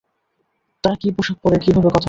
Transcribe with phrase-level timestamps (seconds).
[0.83, 1.99] তারা কী পোশাক পরে, কীভাবে কথা বলে।